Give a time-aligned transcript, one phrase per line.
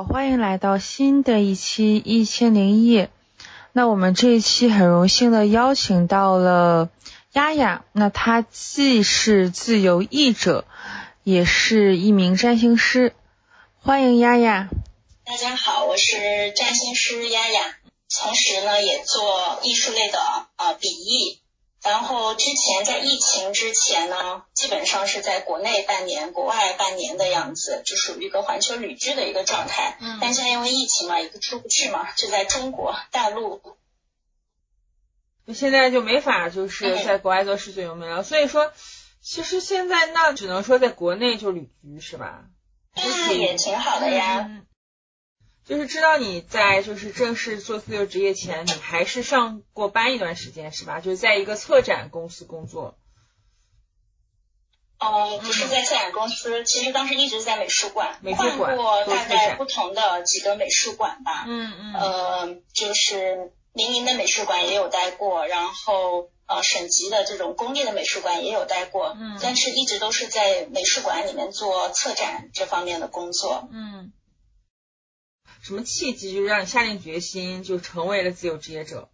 [0.00, 3.10] 好，欢迎来到新的一期一千零一夜。
[3.74, 6.88] 那我们这一期很荣幸的邀请到了
[7.32, 10.64] 丫丫，那她既是自由译者，
[11.22, 13.12] 也是一名占星师。
[13.78, 14.70] 欢迎丫丫。
[15.26, 16.16] 大家好，我是
[16.56, 17.60] 占星师丫丫，
[18.08, 20.18] 同时呢也做艺术类的
[20.56, 21.40] 呃笔译。
[21.82, 29.96] 然后之前在疫情之前呢，基本上是在国内半年，国外半年的样子，就属于一个环球旅居的一个状态。
[30.00, 30.18] 嗯。
[30.20, 33.62] 但现在因为疫情嘛，一个出不去嘛，就在中国大陆。
[35.54, 38.72] 现在就没法就是在国外做世界游民了，所以说，
[39.20, 42.44] 其实现在那只能说在国内就旅居是吧？
[42.94, 44.48] 那也挺好的呀。
[45.70, 50.98] 就是知道你在就是正式做自由职业前，你还是上过班一段时间是吧？
[50.98, 52.98] 就是在一个策展公司工作。
[54.98, 61.44] 哦，不是在策展公司，其实当时一直在美术馆，换过大概不同的几个美术馆吧。
[61.46, 61.94] 嗯嗯。
[61.94, 69.16] 呃，就是民营的美术馆也有待过，然后呃省级的这种公立的美术馆也有待过。
[69.16, 69.38] 嗯。
[69.40, 73.68] 但是一直都是在美术馆里面做策展这方面的工作。
[73.70, 74.12] 嗯。
[75.62, 79.08] 什么契机就让你下定决心就成为了自由职业者？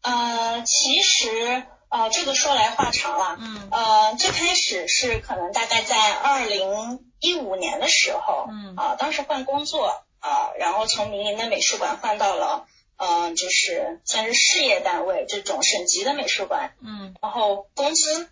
[0.00, 3.36] 呃，其实呃这个说来话长了。
[3.38, 3.68] 嗯。
[3.70, 8.46] 呃，最开始是可能大概在二零一五年的时候。
[8.50, 8.74] 嗯。
[8.76, 16.74] 啊，当时换工作啊，然后从民营的美术馆换到了嗯，就是算是事业单位这种省级的美术馆。
[16.80, 17.14] 嗯。
[17.20, 18.28] 然后工资。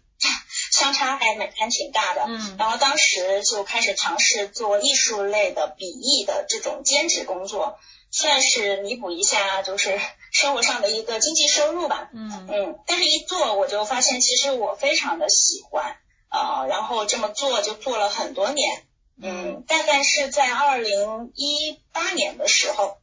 [0.81, 7.79] 相差还蛮还挺大的，嗯，然后当时就开始尝试做艺术类的笔译的这种兼职工作，
[8.11, 10.01] 算是弥补一下就是
[10.33, 12.49] 生活上的一个经济收入吧，嗯。
[12.51, 15.97] 嗯，但是一做我就发现其实我非常的喜欢
[16.31, 18.85] 啊，然后这么做就做了很多年，
[19.23, 22.97] 嗯，大概是在二零一八年的时候。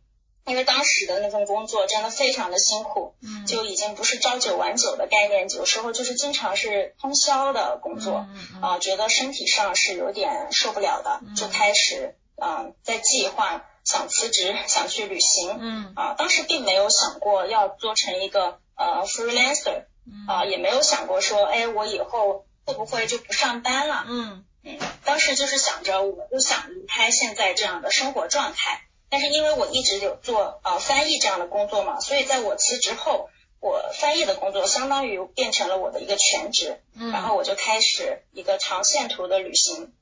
[0.48, 8.26] 因为当时的那份工作真的非常的辛苦，嗯，就已经不是朝九晚九的概念，有时候就是经常是通宵的工作，
[8.62, 19.84] 啊，觉得身体上是有点受不了的，就开始嗯在计划想辞职，想去旅行，嗯，啊，当时并没有想过要做成一个呃 freelancer，
[20.28, 24.46] 啊，也没有想过说，哎，我以后会不会就不上班了，嗯。
[24.64, 28.82] 嗯，当时就是想着，我就想离开现在这样的生活状态。
[29.10, 33.30] 但是因为我一直有做呃翻译这样的工作嘛，所以在我辞职后，
[33.62, 39.94] 我翻译的工作相当于变成了我的一个全职，嗯，然后我就开始一个长线图的旅行，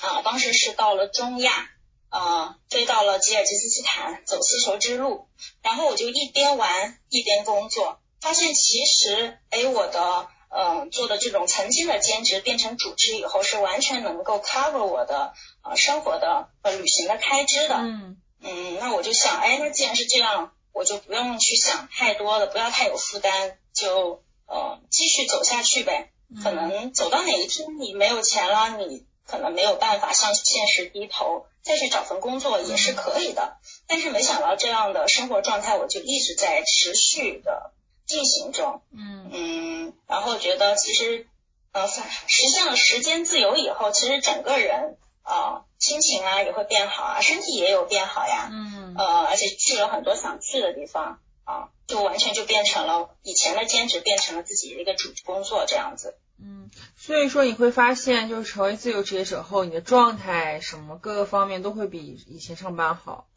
[0.00, 1.70] 啊，当时是到了中亚，
[2.10, 5.28] 啊，飞到了吉尔吉斯斯坦走丝绸之路，
[5.62, 15.32] 然后我就一边玩一边工作，发现其实哎我的嗯做的这种曾经的兼职变成主职以后是完全能够 cover 我的
[15.64, 18.18] 呃生活的呃旅行的开支的，嗯。
[18.42, 26.10] 嗯，那我就想，哎，那既然是这样，我就不用去想太多了，不要太有负担，就呃继续走下去呗。
[26.42, 33.58] 可能走到哪一天你没有钱了，你可能没有办法向现实低头，再去找份工作也是可以的。
[33.86, 37.72] 但是没想到这样的生活状态，我就一直在持续的
[38.06, 38.82] 进行中。
[38.92, 41.28] 嗯嗯，然后觉得其实
[41.72, 44.96] 呃实现了时间自由以后，其实整个人。
[45.22, 48.48] 啊，心情啊也会变好啊，身体也有变好呀。
[48.50, 48.94] 嗯。
[48.96, 56.18] 呃，而且去了很多想去的地方啊，就完全就变成了以前的兼职，变成了自己的一个主工作这样子。
[56.38, 63.28] 嗯，所以说你会发现，就是成为自由职业者后，你的状态什么各个方面都会比以前上班好，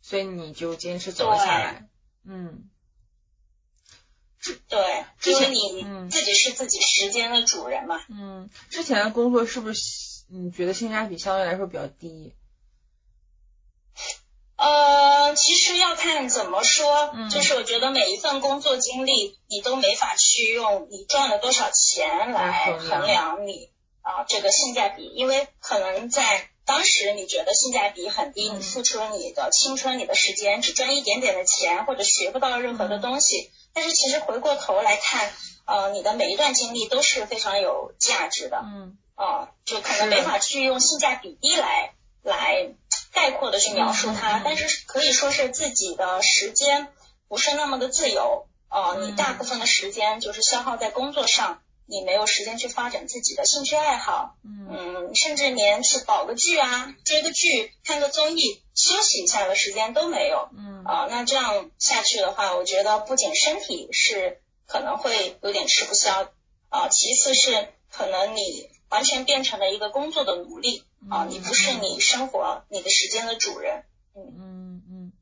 [0.00, 1.88] 所以你就坚持走了下来。
[2.24, 2.68] 嗯。
[4.68, 8.00] 对，因为你自己是自己时间的主人嘛。
[8.08, 8.50] 嗯。
[8.70, 10.11] 之前的工作是不是？
[10.34, 12.34] 你觉得性价比相对来说比较低？
[14.56, 23.70] 呃，其实要看怎么说，就是我觉得每一份工作经历，你都没法去用你赚了多少钱来衡量你
[24.00, 35.30] 啊这个性价比，因为可能在当时你觉得性价比很低，你付出了你的青春、你的时间，只赚一点点的钱，或者学不到任何的东西，但是其实回过头来看，
[35.66, 38.62] 呃，你的每一段经历都是非常有价值的。
[38.64, 38.96] 嗯。
[39.14, 42.70] 啊，就可能没法去用性价比低来来
[43.12, 46.88] 概括的去描述它，但是可以说是自己的时间
[47.28, 66.30] 不是那么的自由啊，你大部分的时间就是消耗在工作上，你没有时间去发展自己的兴趣爱好，嗯，甚至连去保个剧啊、追个剧、看个综艺、休息一下的时间都没有，嗯，啊，那这样下去的话，我觉得不仅身体是可能会有点吃不消
[66.70, 68.71] 啊，其次是可能你。
[68.92, 73.84] 完全变成了一个工作的奴隶啊，你不是你生活你的时间的主人。
[74.14, 75.12] 嗯嗯嗯，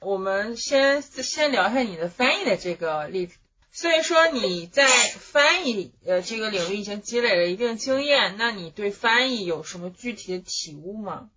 [0.00, 3.36] 我们先先聊一下你的翻译的这个例子。
[3.70, 11.30] 所以说你在翻译呃这个领域已经积累了一定经验，那你对翻译有什么具体的体悟吗？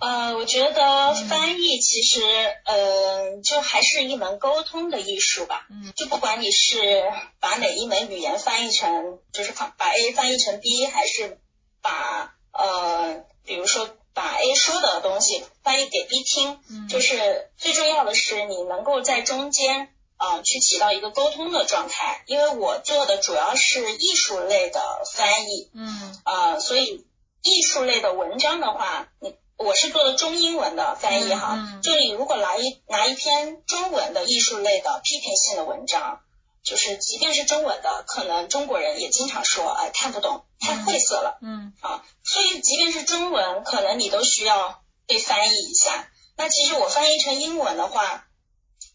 [0.00, 2.20] 呃，我觉得翻译其实，
[2.66, 5.66] 呃，就还是一门沟通的艺术吧。
[5.70, 5.92] 嗯。
[5.96, 7.02] 就不管你是
[7.40, 11.38] 把哪一门语言翻译成，就是把 A 翻译成 B，还是
[11.80, 16.58] 把呃，比如说把 A 说的东西翻译给 B 听，
[16.88, 22.24] 就是最重要的是你能够在中间啊去起到一个沟通的状态。
[22.26, 24.80] 因为我做的主要是艺术类的
[25.14, 25.70] 翻译。
[25.72, 26.20] 嗯。
[26.24, 27.06] 啊，所以
[27.42, 29.34] 艺术类的文章的话，你。
[29.56, 36.20] 我是做的中英文的翻译哈，就你如果拿一拿一篇中文的艺术类的批评性的文章，
[36.62, 46.08] 就是即便是中文的，可能中国人也经常说，哎，看不懂，太晦涩了，嗯啊，所以即便是中文，可能你都需要被翻译一下。
[46.36, 48.26] 那其实我翻译成英文的话，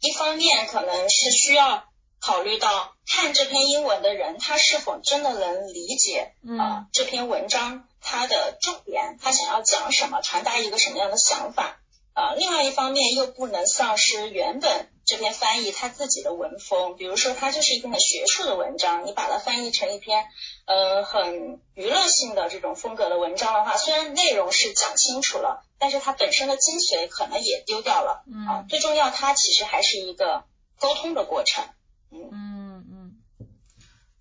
[0.02, 1.86] 一方面可能是需要
[2.20, 7.86] 考虑到看这篇英文的人，他是否真的能理解啊这篇文章。
[8.20, 11.80] 它的重点，他想要讲什么，传达一个什么样的想法
[12.12, 12.34] 啊？
[12.36, 20.26] 另外一方面又不能丧失原本这篇翻译他自己的文风，比如说它就是一篇很学术的文章，你把它翻译成一篇
[20.66, 28.66] 呃很娱乐性的这种风格的文章的话，虽然内容是讲清楚了，但是它本身的精髓可能也丢掉了啊。
[28.68, 30.44] 最重要，它其实还是一个
[30.78, 31.64] 沟通的过程。
[32.12, 33.48] 嗯嗯嗯，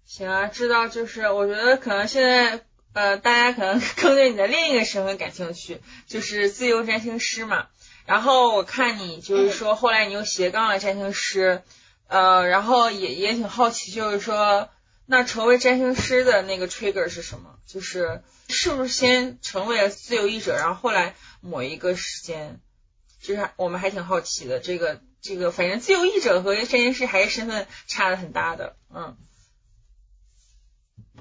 [0.07, 2.65] 行啊，知道就是我觉得可能现在。
[2.93, 7.67] 呃，大家可能 更对你的另一个身份感兴趣，就是自由占星师嘛。
[8.07, 11.63] 然后我看你就是说，后来你又斜杠了占星师，
[12.09, 14.71] 呃，然后也也挺好奇，就是说，
[15.07, 17.59] 那成为占星师的那个 trigger 是什么？
[17.67, 22.61] 就是是不是先成为了自由译者，然后后来某一个时间，
[23.21, 24.59] 就是我们还挺好奇的。
[24.59, 29.17] 这个这个，反正自由译者和占星师还是身份差的很大的，嗯。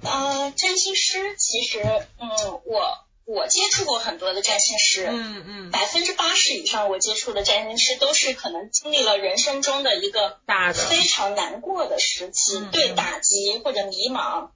[0.04, 1.82] 呃，占星师其实，
[2.20, 2.30] 嗯，
[2.66, 14.50] 我我接触过很多的占星师，嗯嗯，百分之八十以上我接触的占星师都是可能经历了人生中的一个大的非常难过的时期，对打击或者迷茫。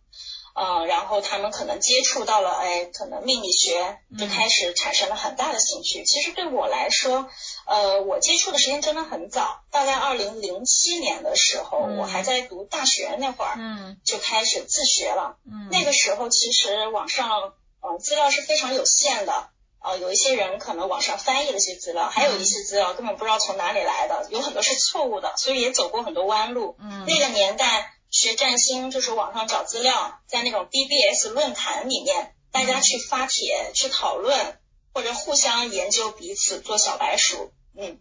[0.54, 6.04] 呃，然后他们可能接触到了，哎，可能命理学就开始产生了很大的兴趣。
[6.04, 7.30] 其实对我来说，
[7.66, 15.38] 呃，我接触的时间真的很早，大概二零零七年的时候，我还在读大学那会儿，嗯，就开始自学了。
[15.46, 19.50] 嗯，那个时候其实网上，嗯，资料是非常有限的，
[19.82, 26.76] 呃，有一些人可能网上翻译了些资料，还有一些资料根本不知道从哪里来的，有很多是错误的，所以也走过很多弯路。
[26.80, 27.94] 嗯，那个年代。
[28.12, 34.60] 学占星就是网上找资料，在那种 BBS 论坛里面，大家去发帖去讨论，
[34.94, 38.00] 或者互相研究彼此做小白鼠，嗯，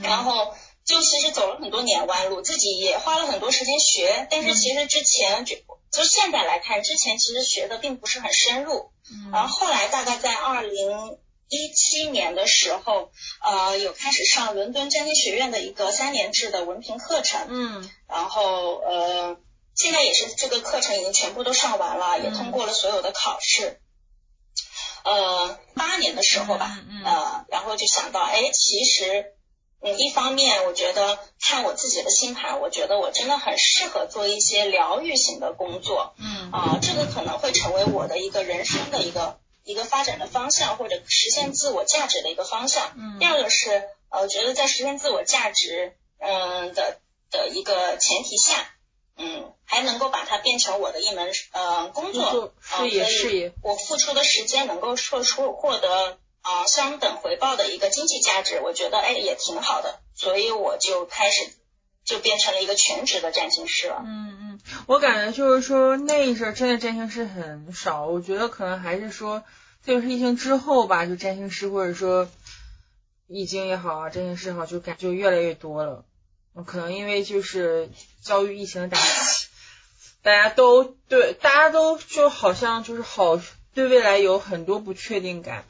[0.00, 5.56] 然后就其实走了很多年弯路，自己也花了很多时间学，但是其实之前就
[5.90, 8.92] 就现在来看，之前其实学的并不是很深入，
[9.32, 11.18] 然后后来大概在二零
[11.48, 13.10] 一七年的时候，
[13.42, 19.36] 呃，有开始上伦敦占星学院的一个三年制的文凭课程，嗯，然后呃。
[19.78, 23.80] 现在也是这个课程已经全部都上完了，也通过了所有的考试。
[25.04, 29.34] 呃，八年的时候吧，呃，然后就想到，哎，其实，
[29.80, 42.92] 嗯，一方面我觉得看我自己的星盘，我觉得我真的很适合做一些疗愈型的工作，嗯，啊，这个可能会成为我的一个人生的一个一个发展的方向，或者实现自我价值的一个方向。
[42.96, 46.98] 嗯，第二个是，呃，我觉得在实现自我价值，嗯的
[47.30, 48.74] 的一个前提下。
[49.18, 61.52] 嗯，还能够把它变成我的一门呃工作，事业事业，我付出的时间能够说出获得啊相等回报的一个经济价值，我觉得哎也挺好的，所以我就开始
[62.04, 64.02] 就变成了一个全职的占星师了。
[64.06, 69.42] 嗯嗯，我感觉就是说那一阵真的占星师很少，我觉得可能还是说
[69.84, 72.28] 就是疫情之后吧，就占星师或者说
[73.26, 76.04] 易经也好啊，占星师好就感就越来越多了。
[76.64, 77.90] 可能因为就是
[78.22, 79.48] 遭遇疫情的打击，
[80.22, 83.40] 大家都对大家都就好像就是好
[83.74, 85.64] 对未来有很多不确定感，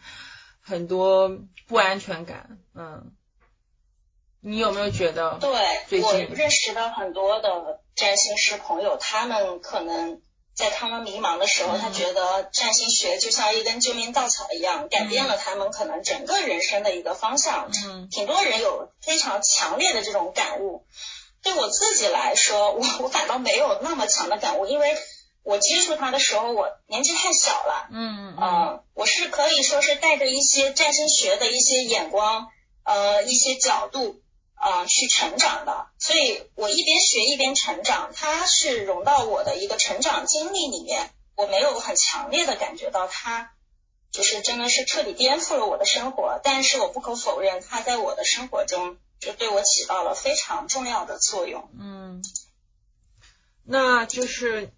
[0.62, 2.59] 很多不安全感。
[2.75, 3.12] 嗯，
[4.40, 5.38] 你有没有觉得？
[5.40, 10.21] 对，我认识的很多的占星师朋友，他们可能。
[10.59, 17.71] 在他们迷茫的时候，他觉得占星学就像一根救命稻草一样，改变了他们可能整个人生的一个方向。
[17.87, 20.85] 嗯，挺多人有非常强烈的这种感悟。
[21.45, 24.97] 对我自己来说，我我反倒没有那么强的感悟，因为
[25.45, 32.49] 我接触他的时候，我年纪太小了，嗯嗯，我是可以说是带着一些占星学的一些眼光，
[32.83, 34.21] 呃，一些角度，
[34.61, 43.53] 呃，去成长的，所以我一边学一边成长，它是融到我的一个成长经历里面，我没有很强烈的感觉到它，
[44.11, 52.23] 就是真的是彻底颠覆了我的生活，但是我不可否认，它在我的生活中就对我起到了非常重要的作用，嗯，
[53.65, 54.73] 那就是。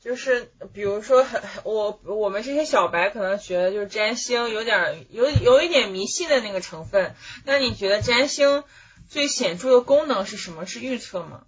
[0.00, 1.26] 就是，比如说，
[1.64, 7.16] 我我们这些小白可能觉得，就是占星有点有有一点迷信的那个成分。
[7.44, 8.62] 那你觉得占星
[9.08, 10.66] 最显著的功能是什么？
[10.66, 11.44] 是预测吗？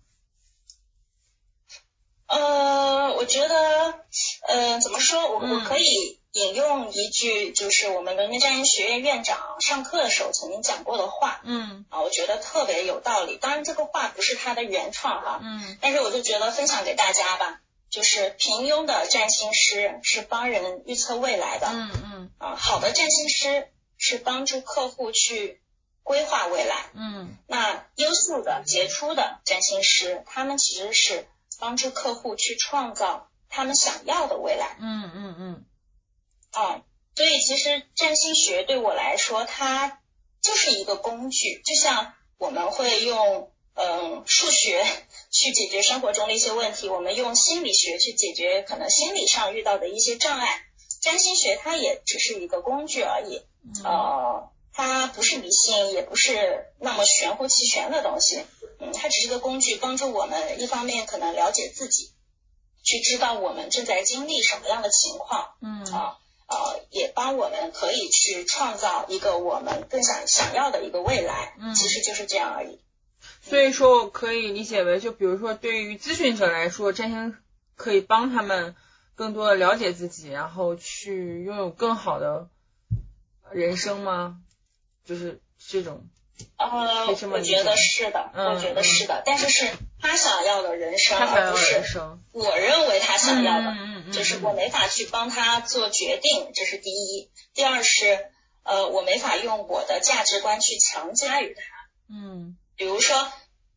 [2.26, 4.00] 呃，我觉得，
[4.49, 5.31] 呃，怎么说？
[5.31, 11.40] 我我可以引用一句，就是我们伦敦占星学院院长上课的时候曾经讲过的话。
[11.45, 11.85] 嗯。
[11.90, 13.37] 啊，我觉得特别有道理。
[13.37, 15.40] 当然，这个话不是他的原创哈。
[15.43, 15.76] 嗯。
[15.81, 17.61] 但是，我就觉得分享给大家吧。
[17.90, 23.67] 就是平庸的占星师是帮人预测未来的，嗯嗯，啊，好的占星师
[23.99, 25.61] 是帮助客户去
[26.02, 31.28] 规划未来，嗯，那优秀的杰出的占星师，他们其实是
[31.59, 35.64] 帮助客户去创造他们想要的未来，嗯嗯嗯，
[36.52, 36.83] 啊，
[37.14, 40.00] 所以其实占星学对我来说，它
[40.40, 43.50] 就是一个工具，就像我们会用。
[43.75, 44.85] 嗯，数学
[45.30, 50.49] 去解决生活中的一些问题，我们用心理学去解决可能心理上遇到的一些障碍。
[51.00, 53.42] 占星学它也只是一个工具而已，
[53.85, 58.45] 呃，它不是迷信，也不是那么玄乎其玄的东西。
[58.79, 62.12] 嗯，它只是个工具，帮助我们一方面可能了解自己，
[62.83, 65.55] 去知道我们正在经历什么样的情况。
[65.61, 66.17] 嗯啊
[66.50, 71.55] 呃，也帮我们可以去创造一个我们更想想要的一个未来。
[71.61, 72.81] 嗯，其实就是这样而已。
[73.41, 77.37] 所以说，我可以理解为，就比如说，对于咨询者来说，占星
[77.77, 78.75] 可以帮他们
[79.15, 82.49] 更多的了解自己，然后去拥有更好的
[83.53, 84.41] 人生吗？
[85.11, 86.07] 就是这种。
[86.57, 89.69] 呃，我觉得是的，我觉得是的，但是是
[90.00, 91.83] 他想要的人生，而不是
[92.31, 93.75] 我认为他想要的，
[94.12, 97.29] 就是我没法去帮他做决定，这是第一。
[97.52, 98.31] 第二是，
[98.62, 101.62] 呃，我没法用我的价值观去强加于他。
[102.09, 102.57] 嗯。
[102.76, 103.31] 比如说，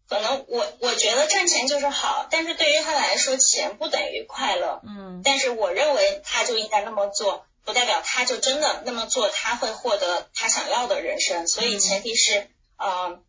[0.08, 4.82] 可能我我觉得赚钱就是好，但是对于他来说，钱不等于快乐。
[4.88, 5.22] 嗯。
[5.26, 11.48] 但是我认为他就应该那么做，不代表他就真的那么做，他会获得他想要的人生。
[11.48, 13.24] 所以前提是，嗯，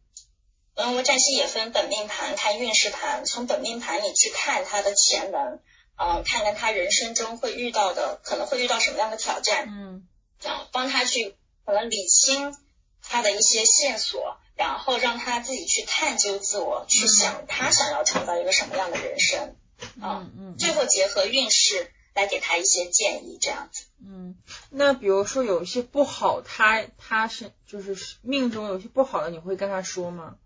[0.75, 5.61] 嗯，我占星也分本命盘、看运势盘，从本命盘里去看他的潜能，
[5.99, 9.67] 嗯，看看他人生中会遇到的，可能会遇到什么样的挑战。
[9.69, 10.09] 嗯。
[10.45, 12.57] 啊，帮他去可能理清
[13.03, 14.39] 他的一些线索。
[14.57, 19.57] 然后让他自己去探究自我，去想他想要创造一个什么样的人生
[20.01, 23.85] 啊，嗯，最后结合运势来给他一些建议，这样子。
[24.01, 24.37] 嗯，
[24.71, 30.37] 那比如说有一些不好，他他是就是命中有些不好的，你会跟他说吗？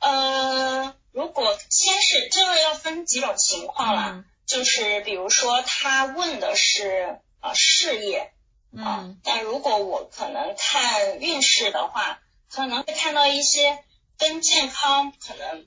[0.00, 8.32] 呃，如果先是这个要分几种情况了，就是比如说他问的是啊事业。
[8.76, 13.82] 啊，但如果我可能看运势的话，可能会看到一些
[14.18, 15.66] 跟健康可能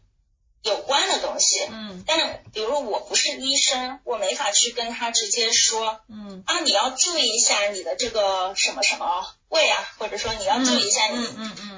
[0.64, 1.66] 有关的东西。
[1.70, 11.28] 嗯，但比如我不是医生，我没法去跟他直接说，嗯，啊，你要注意一下你的这个什么什么胃啊，或者说你要注意一下你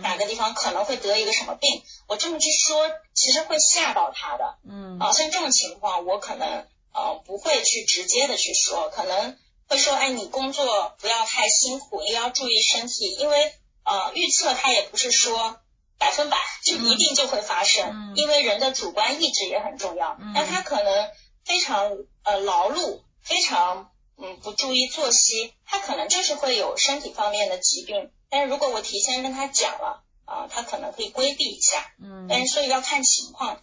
[0.01, 1.83] 哪个地方可能会得一个什么病。
[2.07, 4.55] 我这么去说，其实会吓到他的。
[4.69, 9.38] 嗯，啊，像这种情况，我可能呃不会去直接的去说，可能。
[9.67, 13.53] 会说，哎，你工作不要太辛苦，也要注意身体，因为
[13.85, 15.61] 呃，预测他也不是说
[16.01, 20.17] 百分百就一定就会发生，因为人的主观意志也很重要。
[20.34, 21.12] 那他可能
[21.46, 21.91] 非常
[22.24, 28.10] 呃劳碌，非常嗯不注意作息，他可能就是会有身体方面的疾病。
[28.31, 31.93] 但是如果我提前跟他讲了啊，他可能可以规避一下。
[32.01, 33.62] 嗯，但是所以要看情况。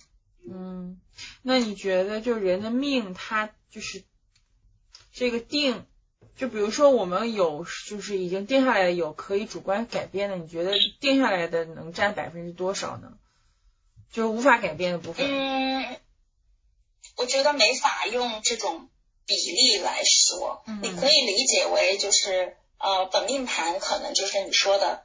[0.48, 1.00] 嗯，
[1.42, 4.04] 那你觉得就人的命，他就是
[5.12, 5.84] 这个定？
[6.36, 13.12] 就比如说，我们有就是已经定下来有可以主观改变的，你觉得定下来的能占百分之多少呢？
[14.12, 15.26] 就是无法改变的部分。
[15.28, 15.96] 嗯，
[17.16, 18.88] 我觉得没法用这种
[19.26, 20.62] 比例来说。
[20.68, 20.80] 嗯。
[20.80, 25.02] 你可以理解为就是呃，本命盘可能就是你说的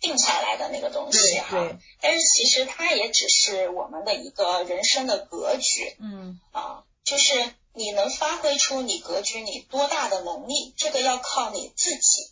[0.00, 1.58] 定下来的那个东西哈。
[1.58, 1.78] 对。
[2.02, 5.96] 但是其实它也只是我们的一个人生的格局。
[5.98, 6.38] 嗯。
[6.52, 7.42] 啊，就是。
[7.76, 12.30] 你能发挥出你格局你多大的能力，这个要靠你自己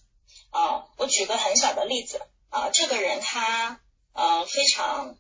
[0.51, 0.87] 啊。
[0.97, 3.81] 我举个很小的例子啊，这个人他
[4.13, 5.17] 呃非常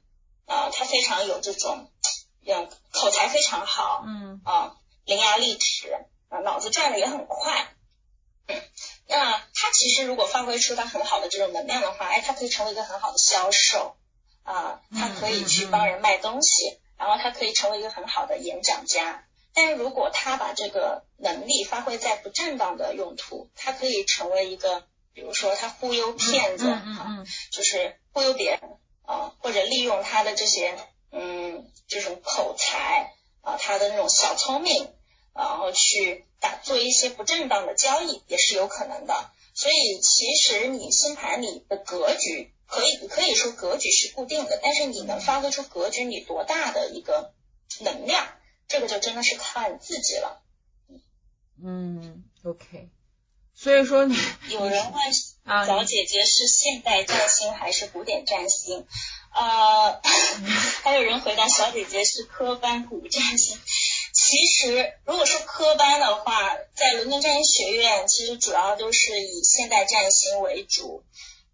[0.47, 1.91] 啊，他非常有这种，
[2.47, 5.93] 嗯，口才非常好，嗯啊，伶牙俐齿，
[6.29, 7.75] 啊，脑子转的也很快。
[9.09, 13.97] 那他其实如果发挥出他很好的这种能量的话，哎，他可以成为一个很好的销售
[14.45, 19.25] 啊，他可以去帮人卖东西，然后他可以成为一个很好的演讲家。
[19.55, 28.61] 但是如果他把这个能力发挥在不正当的用途，他可以成为一个，比如说他忽悠骗子啊，就是忽悠别人
[29.05, 30.79] 啊，或者利用他的这些
[31.11, 34.91] 嗯这种口才啊，他的那种小聪明，
[35.35, 39.31] 然后去打做一些不正当的交易也是有可能的。
[39.55, 47.35] 所以其实你星盘里的格局可以可以说格局是固定的，但是你能发挥出格局你多大的一个
[47.81, 48.27] 能量？
[48.73, 50.41] 这个就真的是看自己了。
[51.63, 52.89] 嗯，OK。
[53.55, 54.17] 所以说你
[54.49, 55.13] 有人问
[55.67, 58.87] 小姐姐是现代占星还是古典占星？
[59.35, 60.01] 呃，
[60.83, 63.61] 还有人回答小姐姐是科班古占星。
[64.15, 71.05] 其实如果是科班的话，在伦敦占星学院其实主要都是以现代占星为主。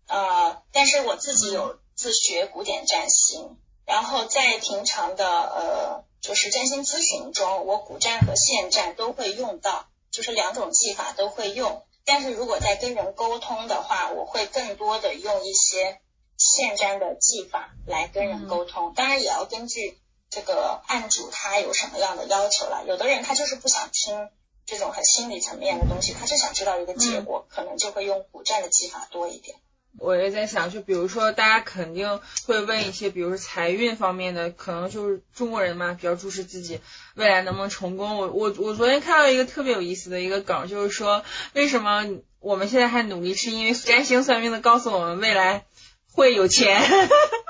[0.07, 6.08] 呃，但是我自己有自学古典占星，然后在平常的呃。
[6.29, 11.87] 就是占星咨询中，我古占和现占都会用到，就是两种技法都会用。
[12.05, 16.03] 但是如果在跟人沟通的话，我会更多的用一些
[16.37, 18.93] 现占的技法来跟人沟通。
[18.95, 22.85] 当然也要根据这个案主他有什么样的要求了。
[22.87, 24.29] 有的人他就是不想听
[24.67, 29.57] 这种很心理层面的东西，他就想知道一个结果，可能就会用古占的技法多一点。
[29.97, 36.81] 我也在想，就比如说，大家肯定会问一些，比如说财运方面的，可能就是中国人嘛，比较注视自己
[37.15, 38.17] 未来能不能成功。
[38.17, 42.05] 我我我昨天看到一个特别有意思的一个梗，就是说，为什么
[42.39, 45.65] 我们现在还努力，是因为占星算命的告诉我们未来
[46.13, 46.81] 会有钱，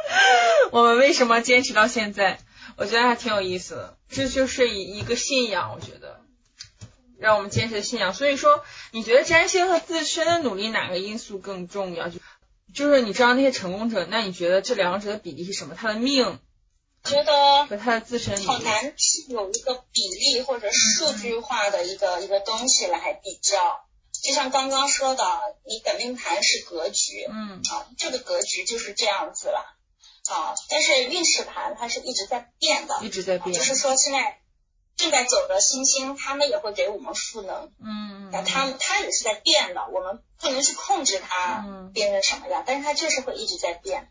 [0.73, 2.38] 我们为什么坚持到现在？
[2.77, 6.20] 我觉得还挺有意思的，这就是一一个信仰，我觉得
[7.18, 8.14] 让我们坚持信仰。
[8.14, 12.09] 所以说，你觉得占星和自身的努力哪个因素更重要？
[12.09, 12.20] 就
[12.74, 15.74] 就是你知道那些成功者，那你觉得这两者的比例是什么？
[15.74, 16.38] 他的命，
[17.04, 18.94] 觉得和他的自身好难
[19.28, 23.85] 有一个比例或者数据化的一个一个东西来比较。
[24.22, 25.24] 就像刚刚说的，
[25.64, 29.76] 你本命盘是格局，嗯，啊，这个格局就是这样子了，
[30.31, 34.40] 啊，但是运势盘它是一直在变的，一直在变，就是说现在。
[34.99, 37.73] 正在走的星星，他们也会给我们赋能。
[37.81, 44.11] 嗯，那他他也是在变的，我们不能去控制它变成什么样，但是它就是会一直在变。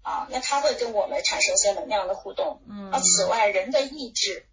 [0.00, 2.62] 啊，那它会跟我们产生一些能量的互动。
[2.68, 4.46] 嗯，而此外，人的意志，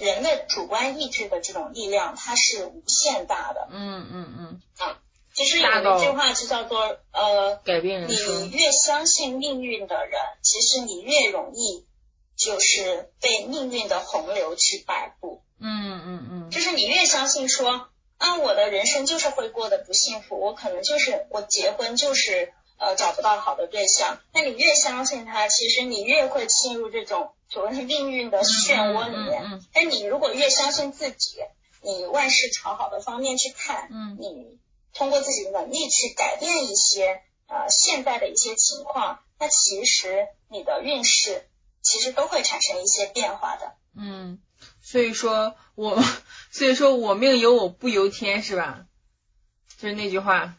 [0.00, 3.68] 人的主观意志的这种力量，它是无限大的。
[3.70, 4.60] 嗯嗯嗯。
[4.76, 4.98] 啊，
[5.32, 8.42] 其实有一句话就叫做呃，改变人生。
[8.42, 11.86] 你越相信命运的人，其实你越容易。
[12.36, 29.42] 就是被命运的洪流去摆布，嗯嗯嗯，就是你越相信说，啊，我的人生就是会过得不幸福，我可能就是我结婚就是呃找不到好的对象，那你越相信他，其实你越会陷入这种所谓的命运的漩涡里面。
[29.44, 31.38] 嗯但你如果越相信自己，
[31.82, 34.58] 你万事朝好的方面去看，嗯，你
[34.94, 41.46] 通过自己的能力去改变一些呃现在的一些情况，那其实你的运势。
[41.82, 43.74] 其实都会产生一些变化的。
[43.96, 44.40] 嗯，
[44.80, 46.02] 所以说我，
[46.50, 48.86] 所以说我命由我不由天，是吧？
[49.78, 50.54] 就是那句话。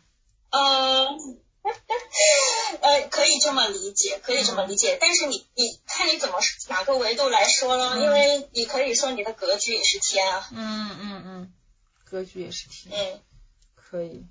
[0.52, 1.08] 呃，
[2.82, 4.98] 呃，可以这么理解，可以这么理解。
[5.02, 8.00] 但是你，你看你怎么哪个维度来说了？
[8.00, 10.48] 因为你可以说你的格局也是天啊。
[10.52, 11.54] 嗯嗯嗯，
[12.04, 12.94] 格局也是天。
[12.96, 13.22] 嗯，
[13.76, 14.26] 可以。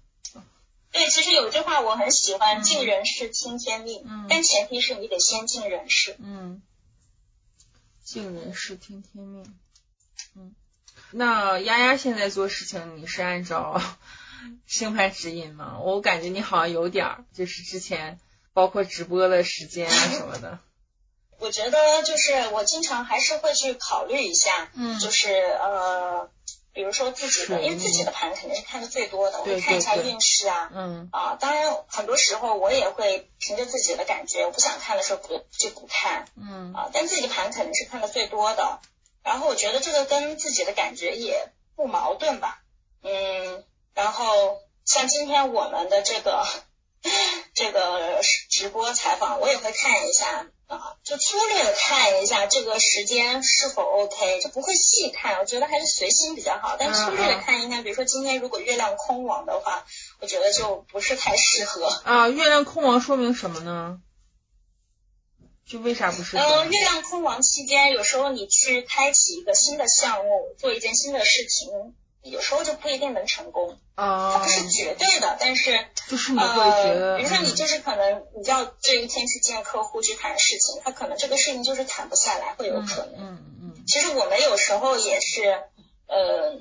[0.92, 4.04] 对，其实有句话我很喜欢：尽人事，听天命。
[4.06, 4.26] 嗯。
[4.28, 6.14] 但前提是你得先尽人事。
[6.20, 6.62] 嗯。
[8.02, 9.44] 尽人事，听天命。
[10.36, 10.54] 嗯，
[11.10, 13.80] 那丫丫现在做事情，你是按照
[14.66, 15.78] 星盘指引吗？
[15.80, 18.18] 我感觉你好像有点儿，就是之前
[18.52, 20.58] 包括直播的时间啊什么的。
[21.38, 26.30] 我觉得就是我经常还是会去考虑一下，嗯，就是呃。
[26.72, 31.08] 比如说自己的，因为自己的盘肯定是看的最多的，我会看一下运势啊，嗯。
[31.12, 36.72] 啊，当然很多时候我也会凭着自己的感觉，我不想看的时候不就不看，嗯。
[36.72, 38.80] 啊，但自己的盘肯定是看的最多的，
[39.22, 42.62] 然后我觉得这个跟自己的感觉也不矛盾吧，
[43.02, 46.46] 嗯，然后像今天我们的这个
[47.54, 50.46] 这个直播采访，我也会看一下。
[50.66, 55.38] 啊，就粗略的看一下这个时间是否 OK，就不会细看。
[55.38, 56.76] 我觉得还是随心比较好。
[56.78, 59.84] 但粗略的看一下，比如说今天如果月亮空亡的话，
[60.20, 61.88] 我觉得就不是太适合。
[62.04, 64.00] 啊，月亮空亡说明什么呢？
[65.66, 66.42] 就为啥不适合？
[66.42, 73.78] 呃，月亮空亡期间，有时候你去开启一个新的项目，做一件新的事情，有时候就不一定能成功。
[73.94, 83.14] 啊，它不是绝对的，但是就是你会觉得，比如说你就是可能你要这一天去见客户去谈事情，他可能这个事情就是谈不下来，会有可能。
[83.18, 83.74] 嗯嗯。
[83.76, 85.42] 嗯其实我们有时候也是，
[86.06, 86.52] 呃，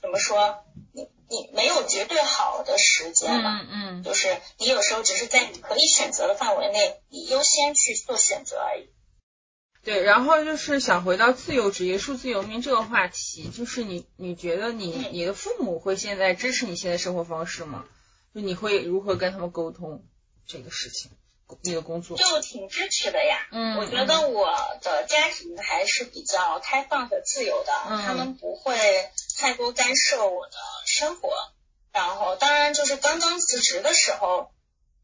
[0.00, 0.64] 怎么说？
[0.92, 3.60] 你你没有绝对好的时间嘛？
[3.62, 4.02] 嗯嗯。
[4.02, 8.88] 就是你有时候只是在你可以选择的范围内，你优先去做选择而已。
[9.88, 17.86] 对，然后就是想回到自由职业、数字游民这个话题，就是你你觉得你你的父母会现在支持你现在生活方式吗？
[18.34, 20.04] 就你会如何跟他们沟通
[20.46, 21.10] 这个事情？
[21.62, 23.38] 你的工作就挺支持的呀。
[23.50, 27.72] 嗯，我觉得我的家庭还是比较开放和自由的，
[28.04, 28.76] 他们不会
[29.38, 31.30] 太多干涉我的生活。
[31.94, 34.50] 然后，当然就是刚刚辞职的时候。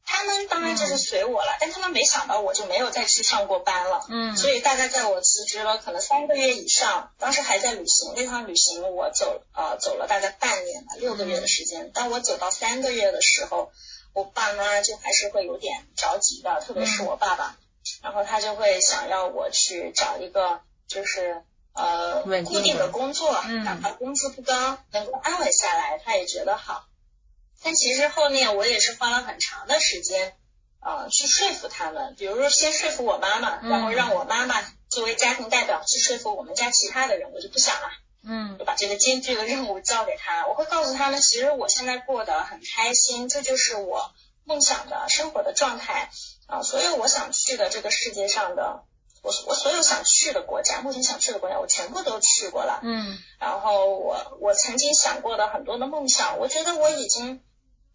[0.06, 4.04] 他们当然就是随我了，但他们没想到我就没有再去上过班了。
[4.08, 11.90] 嗯，所以大概在我辞职了可能三个月以上，当时还在旅行，那趟旅行我走呃走了大概半年吧，六个月的时间。
[11.92, 13.72] 当我走到三个月的时候，
[14.12, 17.56] 我爸妈就还是会有点着急的，特别是我爸爸，
[18.02, 23.32] 然后他就会想要我去找一个就是呃固定的工作，
[23.64, 26.84] 哪怕工资不高，能够安稳下来，他也觉得好。
[27.64, 30.36] 但其实后面我也是花了很长的时间，
[30.80, 32.14] 呃，去说服他们。
[32.18, 37.32] 比如说，先说服我妈妈，然后让我妈妈作为家庭代表去说服我们家其他的人。
[37.32, 37.88] 我就不想了，
[38.22, 40.46] 嗯，就把这个艰巨的任务交给他。
[40.46, 44.12] 我会告诉他们，其实我现在过得很开心，这就是我
[44.44, 46.10] 梦想的生活的状态
[46.46, 46.62] 啊。
[46.62, 48.84] 所有我想去的这个世界上的。
[49.22, 52.80] 我我所有想去的国家，目前想去的国家，我全部都去过了。
[52.82, 53.18] 嗯。
[53.40, 57.42] 然后我我曾经想过的很多的梦想，我觉得我已经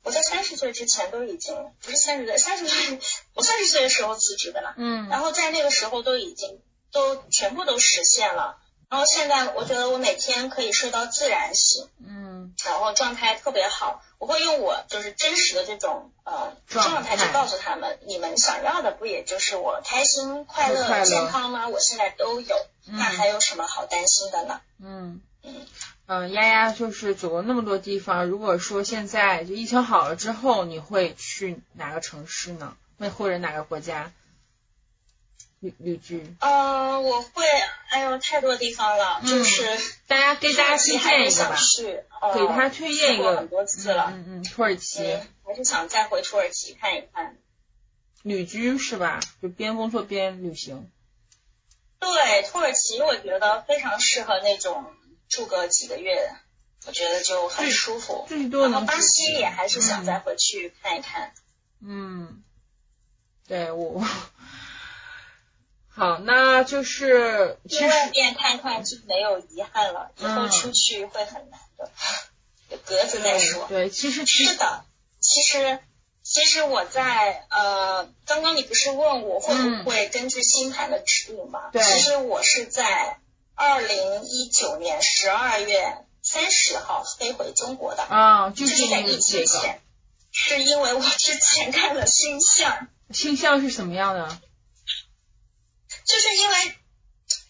[0.04, 3.00] 我在三十岁之前都已经不是三十岁，三十岁
[3.34, 4.74] 我三十岁的时候辞职的了。
[4.78, 5.08] 嗯。
[5.10, 8.58] 然后在那个时候都已经都全部都实现了。
[8.90, 11.88] 然后现在我觉得我每天可以睡到自然醒。
[12.06, 12.54] 嗯。
[12.66, 14.04] 然后状态特别好。
[14.18, 21.70] 我会用我就是真实的这种呃状态去告诉他们，你们想要的不也就是我开心、快乐、健康吗？
[21.70, 24.60] 我现在都有，那还有什么好担心的呢？
[24.84, 25.66] 嗯嗯
[26.12, 32.76] 嗯，丫丫就是走了那么多地方，如果说现在就疫情好了之后，你会去哪个城市呢？
[32.98, 34.12] 那或者哪个国家？
[35.60, 36.36] 旅旅居？
[36.40, 37.46] 呃，我会，
[37.92, 39.64] 哎呦，太多地方了，就是
[40.08, 41.58] 大家给大家推荐一个吧，
[42.34, 45.04] 给他推荐一个，很多次了，嗯嗯，土耳其，
[45.46, 47.38] 还是想再回土耳其看一看。
[48.24, 49.20] 旅居是吧？
[49.44, 50.90] 就边工作边旅行。
[52.00, 54.86] 对，土耳其我觉得非常适合那种
[55.30, 56.36] 住个几个月，
[56.86, 58.26] 我觉得就很舒服。
[58.28, 58.86] 最多能。
[58.86, 61.34] 巴西也还是想再回去看一看。
[61.82, 62.44] 嗯，
[63.48, 64.04] 对我。
[65.92, 71.92] 好，那就是去外面看看就没有遗憾了，以后出去会很难的。
[72.86, 73.68] 格子再说。
[73.68, 74.86] 对，其实是的，
[75.20, 75.80] 其实
[76.24, 81.70] 其实我在呃，刚刚你不是问我会不会根据星盘的指引吗？
[81.74, 81.84] 对。
[81.84, 83.20] 其实我是在
[83.60, 88.04] 二零一九年十二月三十号飞回中国的。
[88.04, 89.82] 啊，就是在疫情前。
[90.32, 92.88] 是因为我之前看了星象。
[93.12, 94.30] 星象是什么样的？
[96.06, 96.76] 就是因为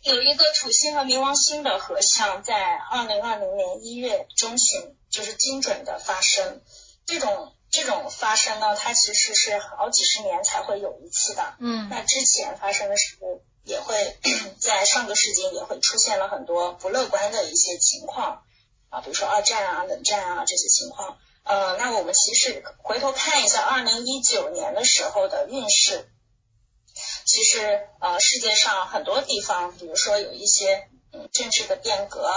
[0.02, 6.63] 有一个土星和冥王星的合相，在二零二零年一月中旬，就是精准的发生。
[7.06, 11.54] 这种这种发生呢，它其实是好几十年才会有一次的。
[11.60, 11.88] 嗯。
[11.89, 14.17] 那之前发生的时候，也会
[14.60, 18.43] 在上个世纪也会出现了很多不乐观的一些情况
[18.89, 21.17] 啊，比如说二战啊、冷战啊这些情况。
[21.43, 26.10] 呃，那我们其实回头看一下二零一九年的时候的运势。
[27.25, 32.29] 其实，呃，世界上很多地方，比如说有一些嗯政治的变革，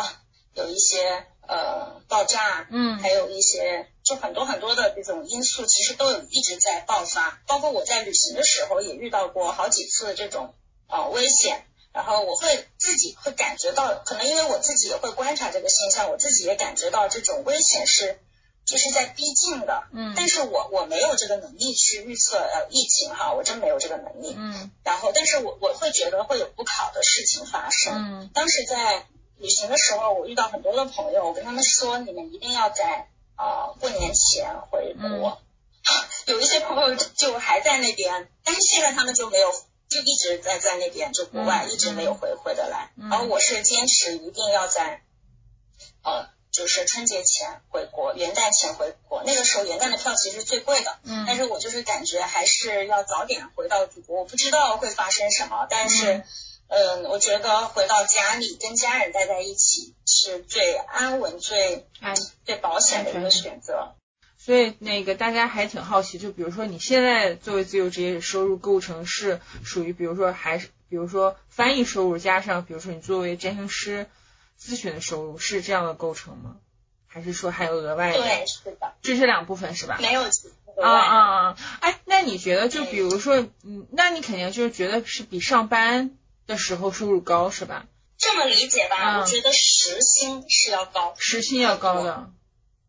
[0.55, 7.43] 有一些呃爆炸，嗯，还有一些就很多很多的这种因素，其实都有一直在爆发。
[7.47, 10.55] 包括我在旅行的时候也遇到过好几次这种
[10.93, 18.21] 呃危险，然后我会自己会感觉到，可能因为我自己也会观察这个现象，我自己也感觉到这种危险是。
[18.65, 29.05] 就是在逼近的，嗯，但是我我没有这个能力去预测呃疫情哈，我真没有这个能力，嗯，然后但是我我会觉得会有不好的事情发生，嗯，当时在
[29.37, 35.43] 旅行的时候，我遇到很多的朋友，我跟他们说，你们一定要在啊过年前回国，
[36.27, 39.53] 有一些朋友就还在那边，但是现在他们就没有，
[39.93, 45.03] 就一直在在那边，就国外一直没有回回得来，然后我是坚持一定要在，
[46.03, 46.29] 呃。
[46.53, 49.23] 就是春节前回国，元旦前回国。
[49.25, 54.19] 那个时候元旦的票其实最贵的，嗯，但是我就是感觉还是要早点回到祖国。
[54.19, 56.23] 我不知道会发生什么，但是，
[56.69, 63.95] 嗯，我觉得回到家里跟家人待在一起是最安稳、最安、最保险的一个选择。
[64.45, 74.09] 所以那个大家还挺好奇，就比如说你现在作为自由职业收入构成是属于，比如说还是比如说翻译收入加上，比如说你作为占星师
[74.61, 76.57] 咨询的收入是这样的构成吗？
[77.07, 78.19] 还是说还有额外的？
[78.19, 79.99] 对，是的，这是两部分是吧？
[80.01, 81.57] 没有啊啊啊！
[81.81, 87.87] 哎，那你觉得就比如说，嗯，那你肯定就是觉得是比上班的时候收入高是吧？
[88.19, 92.33] 这么理解吧，我觉得时薪是要高，时薪要高的。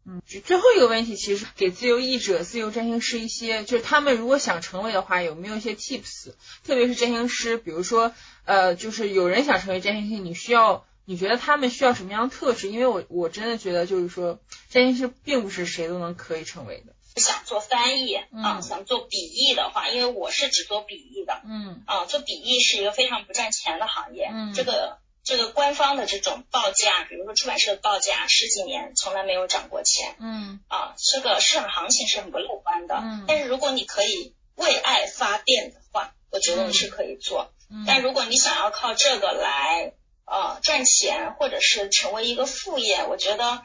[0.05, 6.33] 嗯，最后一个问题，其实给自由译者、自由占星师一些，就是他们如果想成为的话，有没有一些 tips？
[6.65, 8.13] 特别是占星师，比如说，
[8.43, 12.69] 呃，就是有人想成为占星师，你需要，你觉得他们需要什么样的特质？
[12.69, 14.39] 因为我我真的觉得，就是说，
[14.69, 16.93] 占星师并不是谁都能可以成为的。
[17.15, 24.97] 想做翻译啊，想做笔译的话，因为我是只做笔译的，嗯，啊，做笔译是一个非常不赚钱的行业，嗯，这个。
[25.23, 30.17] 这个官方的这种报价，比如说出版社的报价，十几年从来没有涨过钱。
[30.19, 32.95] 嗯，啊，这个市场行情是很不乐观的。
[32.95, 37.53] 嗯，但是如果你可以为爱发电的话，我觉得你是可以做。
[37.69, 39.93] 嗯，但如果你想要靠这个来
[40.25, 43.61] 呃赚钱，或者是成为一个副业，我觉得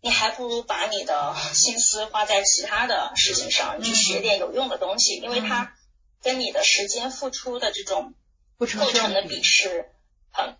[0.00, 5.74] 你还不如把你的心思花在其他的事情上，去学点有用的东西，因为它
[6.22, 8.14] 跟你的时间付出的这种
[8.58, 9.90] 构成的比是
[10.30, 10.56] 很。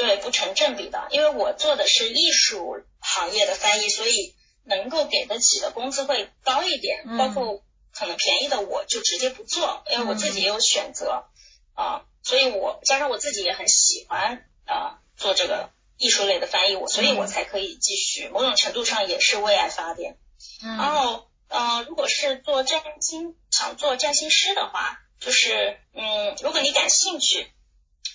[0.00, 4.34] 对，不成正比的，因为我做的是艺术行业的翻译，所以
[4.64, 7.18] 能够给得起的工资会高一点。
[7.18, 11.26] 包括可能便宜的，我就直接不做，因为我自己也有选择
[11.74, 12.06] 啊。
[12.22, 18.28] 所以我加上我自己也很喜欢啊做这个艺术类的翻译，我所以我才可以继续。
[18.28, 20.18] 某种程度上也是为爱发电。
[20.62, 27.52] 然后，呃，如果是做占星，想做占星师的话，就是嗯，如果你感兴趣，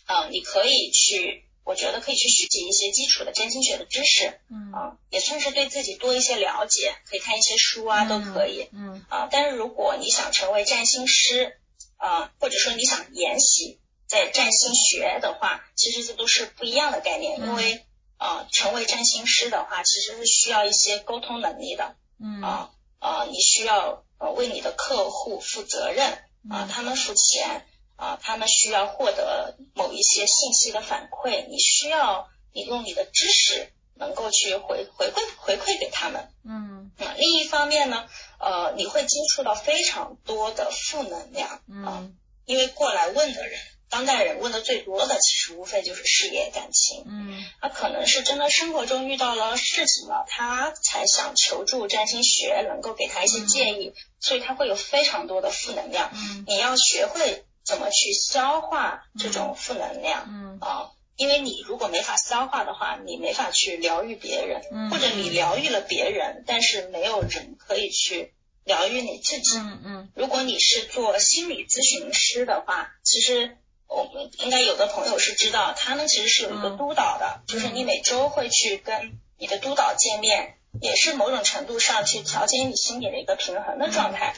[0.08, 1.44] 嗯，你可以去。
[1.65, 9.28] 我觉得可以去学习一些基础的占星学的知识，嗯啊，也算是对自己多一些了解，可以看一些书啊，都可以，嗯啊。
[9.32, 11.58] 但是如果你想成为占星师
[11.97, 17.84] 啊，或者说你想研习在占星学的话，其实这都是不一样的概念，因为
[18.17, 26.13] 啊，成为占星师的话，其实是需要一些沟通能力的，嗯啊啊，你需要呃为你的客户负责任
[26.47, 27.65] 啊，他们付钱。
[27.97, 36.29] 啊，他们需要获得某一些信息的反馈，你需要你用你的知识能够去回回馈回馈给他们。
[36.43, 38.05] 嗯，啊，另一方面呢，
[38.39, 42.10] 呃，你会接触到非常多的负能量啊，
[42.45, 47.05] 因为过来问的人，当代人问的最多的，其实无非就是事业感情。
[47.08, 56.12] 嗯，他可能是真的生活中遇到了事情了，他才想求助占星学，能够给他一些建议，所以他会有非常多的负能量。
[56.13, 57.45] 嗯，你要学会。
[57.65, 60.25] 怎么去消化这种负能量？
[60.30, 69.58] 嗯啊，因为你如果没法消化的话，你没法去疗愈别人，嗯或者你疗愈了别人，但是没有人可以去疗愈你自己。
[69.58, 70.10] 嗯嗯。
[70.15, 84.36] 如果你是做心理咨询师的话，其实我们应该有的朋友是知道，他们其实是有一个督导的，就是你每周会去跟你的督导见面，也是某种程度上去调节你心理的一个平衡的状态。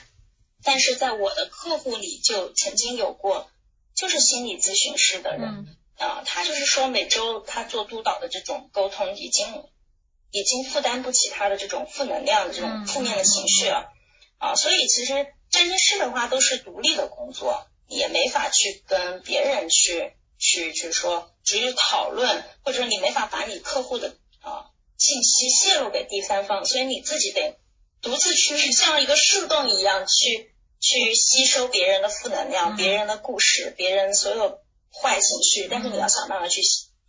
[0.67, 3.49] 但是在我的客户里就曾经有过，
[3.95, 9.47] 就是心理咨询师的人，啊，他就是说每周他做督导的这种沟通，已经
[10.31, 13.93] 已经负担不起他的这种负能量的这种负面的情绪了，
[14.39, 27.55] 啊，所以其实占星师的话都是独立的工作，也没法去跟别人去去去说，去讨论，或者你没法把你客户的啊信息泄露给第三方，所以你自己得。
[27.99, 34.59] 独自去像一个树洞一样去去吸收别人的负能量、别人的故事、别人所有
[34.91, 36.61] 坏情绪，但是你要想办法去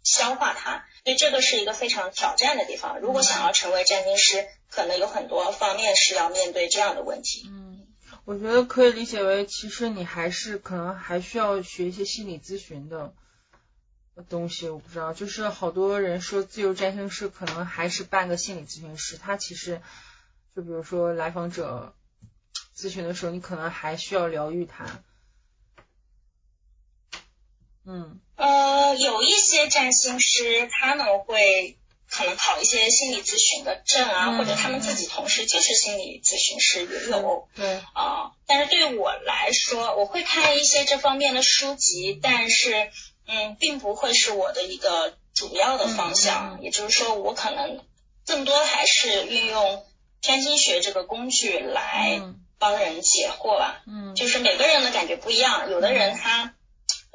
[0.03, 2.99] 消化它，所以这个是一个非常挑战的地方。
[3.01, 7.47] 如果想要成为占星师，可能有很多方面是要面对这样的问题。
[7.47, 7.87] 嗯，
[8.25, 13.13] 我觉得可以理解为，其实你还是可能还需要学一些心理咨询的
[14.29, 14.69] 东西。
[14.69, 19.83] 我不知道，就是好多人说自由占星师可能还是半个心理咨询师，他其实。
[20.57, 21.95] 就比如说来访者
[22.79, 25.03] 咨询的时候，你可能还需要疗愈他。
[27.85, 37.49] 嗯，呃，有一些占星师他们会可能考一些心理咨询的证啊，或者他们自己同时就是心理咨询师也有。
[37.57, 37.81] 对。
[37.95, 42.93] 啊，但是对我来说，我会看一些这方面的书籍，但是
[43.27, 46.61] 嗯，并不会是我的一个主要的方向。
[46.63, 47.85] 也就是说，我可能。
[48.27, 49.87] 更多还是运用
[50.21, 52.21] 占星学这个工具来
[52.59, 53.83] 帮人解惑吧。
[53.87, 56.55] 嗯，就是每个人的感觉不一样，有的人他，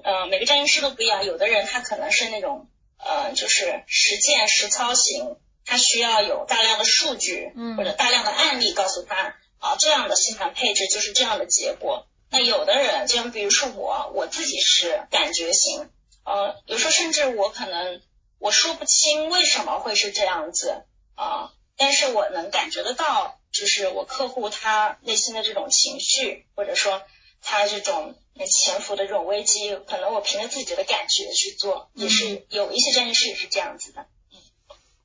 [0.04, 12.08] 呃，每个占星师都不一样，有的人他可能是那种，呃，就是实践实操型，他需要有大量的数据或者大量的案例告诉他，啊，这样的星盘配置就是这样的结果。
[12.30, 15.90] 那有的人，就像比如说我，我自己是感觉型，
[16.26, 18.02] 呃，有时候甚至我可能
[18.40, 20.84] 我说不清为什么会是这样子
[21.16, 27.02] 啊，但是我能感觉得到，就是我客户他内心的这种情绪，或者说
[27.42, 34.08] 他这种潜伏的这种危机，可能我凭着自己的感觉去做，也是有一些这件事也是这样子的。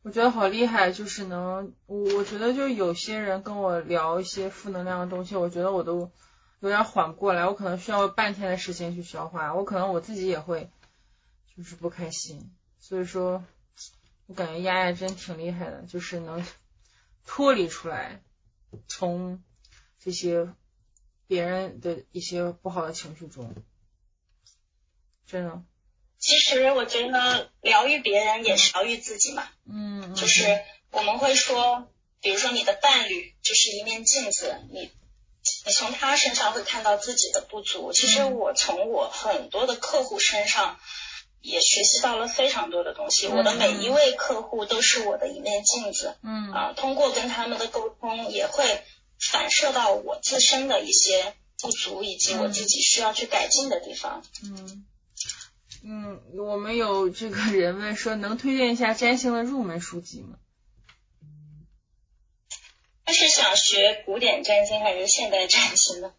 [0.03, 6.11] 我觉得好厉害，就是能，我我觉得就有些人跟我聊一些负能量的东西，我觉得我都。
[6.61, 10.69] 有点缓不过来，我可能需要半天的时间去消化，我可能我自己也会
[11.57, 13.45] 就是不开心，所以说，
[14.27, 16.45] 我感觉丫丫真挺厉害的，就是能
[17.25, 18.21] 脱离出来，
[18.87, 19.43] 从
[19.99, 20.49] 这些
[21.27, 23.55] 别人的一些不好的情绪中，
[25.27, 25.63] 真的。
[26.19, 34.91] 其实我觉得疗愈别人也是疗愈自己嘛，嗯，就是我们会说，比如说你的伴侣就是一面镜子，你。
[35.65, 37.93] 你从他身上会看到自己的不足。
[37.93, 40.79] 其实我从我很多的客户身上
[41.41, 43.29] 也学习到了非常多的东西。
[43.29, 46.17] 我的每一位客户都是我的一面镜子。
[46.23, 48.83] 嗯啊，通过跟他们的沟通，也会
[49.19, 54.23] 反射到我自身的一些不足，以及我自己需要去改进的地方。
[54.45, 54.87] 嗯
[55.85, 60.39] 嗯，我们有这个人问说，能推荐一下占星的入门书籍吗？
[63.05, 66.13] 他是想学古典占星还是现代占星呢？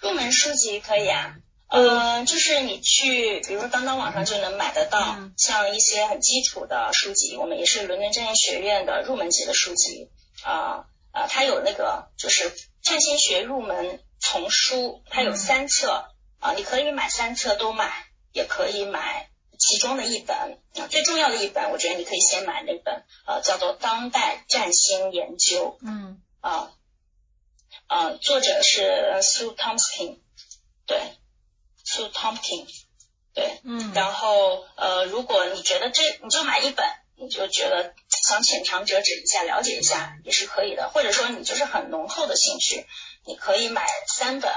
[0.00, 1.36] 入门书籍可以啊，
[1.68, 10.10] 呃，就是你去，比如说当当网上就能买得到，像一些很基础的书籍，我们也是伦敦占星学院的入门级的书籍
[10.42, 20.36] 啊啊，它有那个就是占星学入门丛书，它有三册啊，你可以买三册都买，也可以买其中的一本
[20.76, 25.78] 啊，最重要的一本，我觉得你可以先买那本呃，叫做《当代占星研究》。
[25.86, 26.20] 嗯。
[26.40, 26.70] 啊，
[27.86, 28.82] 啊，作者是
[29.22, 30.18] Sue Thompson，对
[32.08, 32.66] ，Sue Thompson，
[33.34, 36.86] 对，嗯，然后呃，如果你觉得这你就买一本，
[37.16, 42.86] 你就觉得想浅尝辄止一下，了解一下也是可以的，或者说你就是很浓厚的兴趣，
[43.26, 44.50] 你可以买三本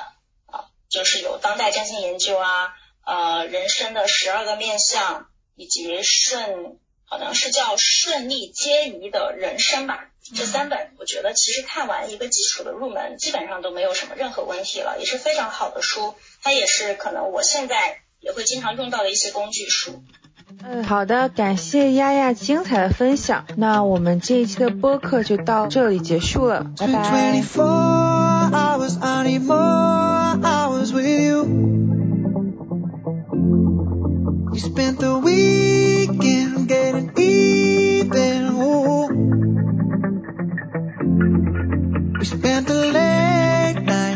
[0.48, 2.74] 啊，就是有当代占星研究啊，
[3.06, 6.80] 呃，人生的十二个面相，以及顺。
[7.10, 20.04] 好像是叫顺利皆宜的人生吧，这三本我觉得其实看完一个基础的入门，基本上都没有什么任何问题了，也是非常好的书，它也是可能我现在也会经常用到的一些工具书。
[20.64, 27.42] 嗯，好的，感谢丫丫精彩的分享，那我们这一期的播客就到这里结束了，拜拜。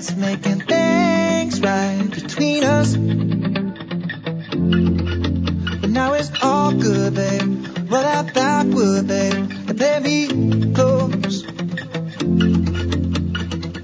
[0.02, 2.96] chance of making things right between us.
[5.82, 7.68] But now it's all good, babe.
[7.90, 10.28] What I thought would, babe, and maybe
[10.74, 11.44] close.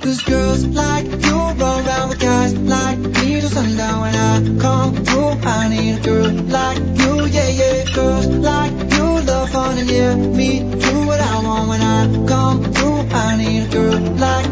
[0.02, 4.96] Cause girls like you run around with guys like me till sundown when I come
[5.06, 5.38] through.
[5.44, 7.86] I need a girl like you, yeah, yeah.
[7.94, 12.64] Girls like you love fun and yeah, me do what I want when I come
[12.74, 13.00] through.
[13.12, 14.47] I need a girl like